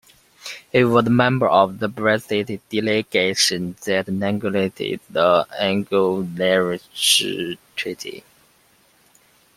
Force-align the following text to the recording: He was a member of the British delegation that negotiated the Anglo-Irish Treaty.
He 0.71 0.83
was 0.83 1.05
a 1.05 1.11
member 1.11 1.47
of 1.47 1.77
the 1.77 1.87
British 1.87 2.59
delegation 2.69 3.75
that 3.85 4.07
negotiated 4.07 4.99
the 5.07 5.45
Anglo-Irish 5.59 7.23
Treaty. 7.75 8.23